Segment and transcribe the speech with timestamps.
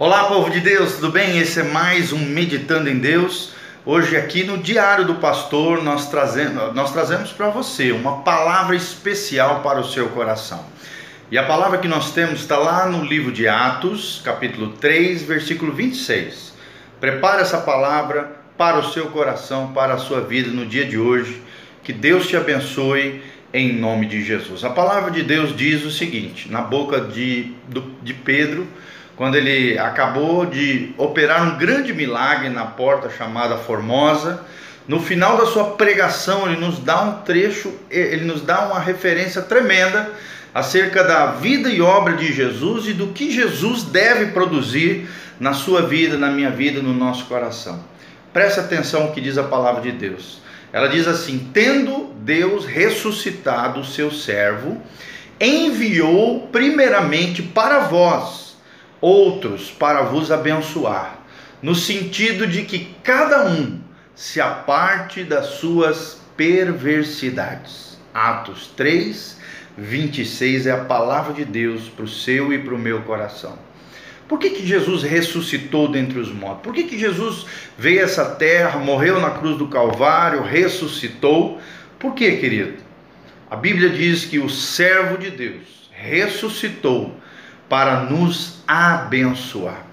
[0.00, 1.38] Olá, povo de Deus, tudo bem?
[1.38, 3.52] Esse é mais um Meditando em Deus.
[3.84, 9.60] Hoje, aqui no Diário do Pastor, nós trazemos, nós trazemos para você uma palavra especial
[9.60, 10.64] para o seu coração.
[11.30, 15.70] E a palavra que nós temos está lá no livro de Atos, capítulo 3, versículo
[15.70, 16.54] 26.
[16.98, 21.42] Prepare essa palavra para o seu coração, para a sua vida no dia de hoje.
[21.84, 23.22] Que Deus te abençoe
[23.52, 24.64] em nome de Jesus.
[24.64, 27.52] A palavra de Deus diz o seguinte, na boca de,
[28.02, 28.66] de Pedro
[29.20, 34.40] quando ele acabou de operar um grande milagre na porta chamada Formosa.
[34.88, 39.42] No final da sua pregação, ele nos dá um trecho, ele nos dá uma referência
[39.42, 40.10] tremenda
[40.54, 45.06] acerca da vida e obra de Jesus e do que Jesus deve produzir
[45.38, 47.84] na sua vida, na minha vida, no nosso coração.
[48.32, 50.40] Preste atenção ao que diz a palavra de Deus.
[50.72, 54.80] Ela diz assim: Tendo Deus ressuscitado o seu servo,
[55.38, 58.49] enviou primeiramente para vós
[59.00, 61.18] outros para vos abençoar,
[61.62, 63.80] no sentido de que cada um
[64.14, 67.98] se aparte das suas perversidades.
[68.12, 69.38] Atos 3,
[69.78, 73.58] 26 é a palavra de Deus para o seu e para o meu coração.
[74.28, 76.62] Por que, que Jesus ressuscitou dentre os mortos?
[76.62, 81.60] Por que, que Jesus veio a essa terra, morreu na cruz do Calvário, ressuscitou?
[81.98, 82.74] Por que, querido?
[83.50, 87.16] A Bíblia diz que o servo de Deus ressuscitou
[87.70, 89.86] para nos abençoar.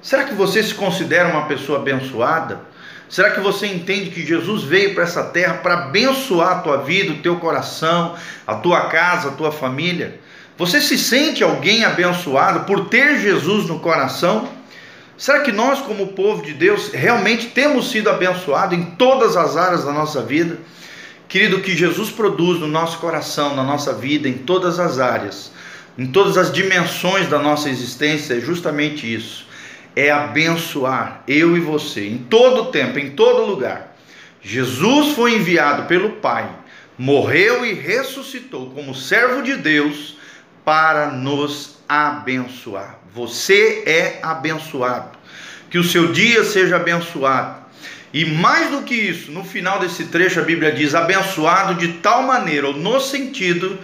[0.00, 2.60] Será que você se considera uma pessoa abençoada?
[3.08, 7.12] Será que você entende que Jesus veio para essa terra para abençoar a tua vida,
[7.12, 8.14] o teu coração,
[8.46, 10.20] a tua casa, a tua família?
[10.56, 14.48] Você se sente alguém abençoado por ter Jesus no coração?
[15.16, 19.84] Será que nós, como povo de Deus, realmente temos sido abençoados em todas as áreas
[19.84, 20.56] da nossa vida?
[21.28, 25.50] Querido, o que Jesus produz no nosso coração, na nossa vida, em todas as áreas,
[25.98, 29.48] em todas as dimensões da nossa existência é justamente isso:
[29.96, 33.96] é abençoar eu e você em todo tempo, em todo lugar.
[34.40, 36.48] Jesus foi enviado pelo Pai,
[36.96, 40.16] morreu e ressuscitou como servo de Deus
[40.64, 42.98] para nos abençoar.
[43.12, 45.18] Você é abençoado.
[45.68, 47.66] Que o seu dia seja abençoado.
[48.12, 52.22] E mais do que isso, no final desse trecho a Bíblia diz abençoado de tal
[52.22, 53.78] maneira, ou no sentido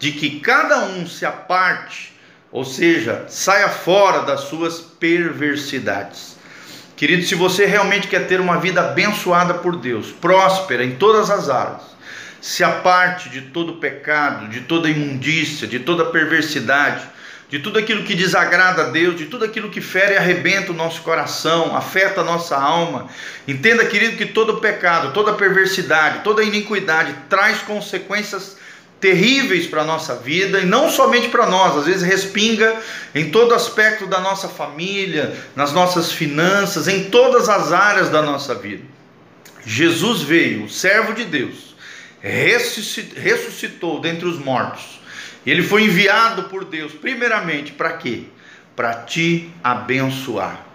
[0.00, 2.12] de que cada um se aparte,
[2.50, 6.36] ou seja, saia fora das suas perversidades.
[6.96, 11.50] Querido, se você realmente quer ter uma vida abençoada por Deus, próspera em todas as
[11.50, 11.82] áreas,
[12.40, 17.06] se aparte de todo pecado, de toda imundícia, de toda perversidade,
[17.50, 20.74] de tudo aquilo que desagrada a Deus, de tudo aquilo que fere e arrebenta o
[20.74, 23.08] nosso coração, afeta a nossa alma.
[23.46, 28.56] Entenda, querido, que todo pecado, toda perversidade, toda iniquidade traz consequências
[29.00, 32.78] terríveis para a nossa vida, e não somente para nós, às vezes respinga
[33.14, 38.54] em todo aspecto da nossa família, nas nossas finanças, em todas as áreas da nossa
[38.54, 38.84] vida.
[39.64, 41.74] Jesus veio, o servo de Deus,
[42.22, 45.00] ressuscitou dentre os mortos.
[45.46, 48.24] Ele foi enviado por Deus, primeiramente, para quê?
[48.76, 50.66] Para te abençoar.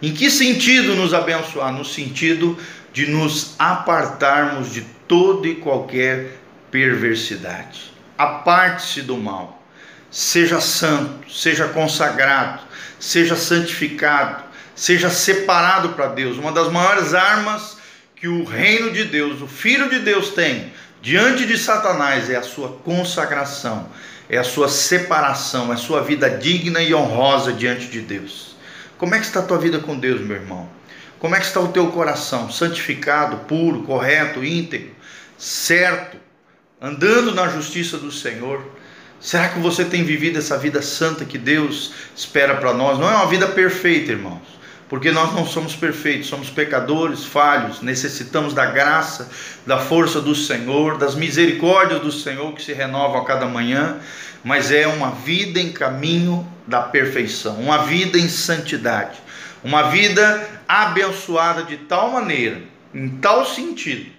[0.00, 1.72] Em que sentido nos abençoar?
[1.72, 2.58] No sentido
[2.92, 6.43] de nos apartarmos de todo e qualquer
[6.74, 7.92] perversidade.
[8.18, 9.62] Aparte-se do mal.
[10.10, 12.62] Seja santo, seja consagrado,
[12.98, 14.42] seja santificado,
[14.74, 16.36] seja separado para Deus.
[16.36, 17.76] Uma das maiores armas
[18.16, 22.42] que o reino de Deus, o Filho de Deus tem diante de Satanás é a
[22.42, 23.88] sua consagração,
[24.28, 28.56] é a sua separação, é a sua vida digna e honrosa diante de Deus.
[28.98, 30.68] Como é que está a tua vida com Deus, meu irmão?
[31.20, 32.50] Como é que está o teu coração?
[32.50, 34.92] Santificado, puro, correto, íntegro,
[35.38, 36.23] certo,
[36.84, 38.62] andando na justiça do Senhor?
[39.18, 42.98] Será que você tem vivido essa vida santa que Deus espera para nós?
[42.98, 44.42] Não é uma vida perfeita, irmãos,
[44.86, 49.30] porque nós não somos perfeitos, somos pecadores, falhos, necessitamos da graça,
[49.66, 53.96] da força do Senhor, das misericórdias do Senhor que se renovam a cada manhã,
[54.44, 59.16] mas é uma vida em caminho da perfeição, uma vida em santidade,
[59.62, 62.60] uma vida abençoada de tal maneira,
[62.92, 64.12] em tal sentido,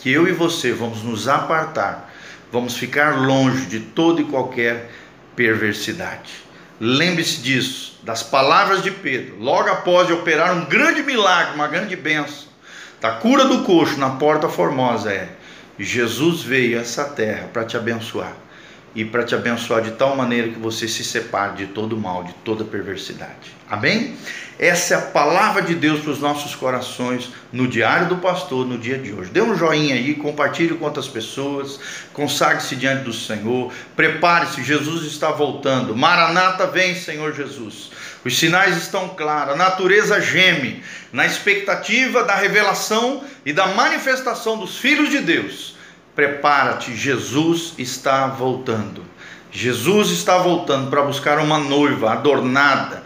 [0.00, 2.12] que eu e você vamos nos apartar,
[2.50, 4.90] vamos ficar longe de toda e qualquer
[5.36, 6.42] perversidade.
[6.80, 11.94] Lembre-se disso, das palavras de Pedro, logo após de operar um grande milagre, uma grande
[11.94, 12.48] bênção,
[13.00, 15.28] da cura do coxo na porta formosa é:
[15.78, 18.32] Jesus veio a essa terra para te abençoar.
[18.94, 22.32] E para te abençoar de tal maneira que você se separe de todo mal, de
[22.44, 23.56] toda perversidade.
[23.68, 24.14] Amém?
[24.58, 28.78] Essa é a palavra de Deus para os nossos corações no Diário do Pastor no
[28.78, 29.30] dia de hoje.
[29.30, 31.80] Dê um joinha aí, compartilhe com outras pessoas,
[32.12, 35.96] consagre-se diante do Senhor, prepare-se, Jesus está voltando.
[35.96, 37.90] Maranata vem, Senhor Jesus.
[38.24, 44.78] Os sinais estão claros, a natureza geme na expectativa da revelação e da manifestação dos
[44.78, 45.74] filhos de Deus.
[46.14, 49.02] Prepara-te, Jesus está voltando.
[49.50, 53.02] Jesus está voltando para buscar uma noiva adornada,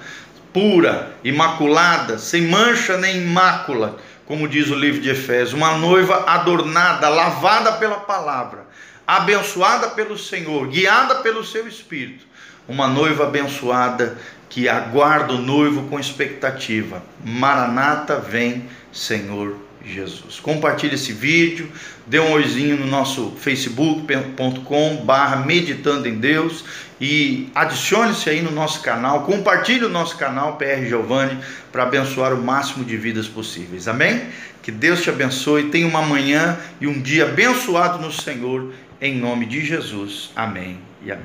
[0.52, 7.08] pura, imaculada, sem mancha nem mácula, como diz o livro de Efésios, uma noiva adornada,
[7.08, 8.66] lavada pela palavra,
[9.06, 12.24] abençoada pelo Senhor, guiada pelo seu espírito,
[12.66, 14.18] uma noiva abençoada
[14.48, 17.02] que aguarda o noivo com expectativa.
[17.24, 20.40] Maranata vem, Senhor Jesus.
[20.40, 21.70] Compartilhe esse vídeo,
[22.06, 26.64] dê um oizinho no nosso facebook.com barra meditando em Deus
[27.00, 31.38] e adicione-se aí no nosso canal, compartilhe o nosso canal PR Giovanni
[31.70, 33.86] para abençoar o máximo de vidas possíveis.
[33.86, 34.22] Amém?
[34.62, 39.46] Que Deus te abençoe, tenha uma manhã e um dia abençoado no Senhor, em nome
[39.46, 40.30] de Jesus.
[40.34, 41.24] Amém e amém.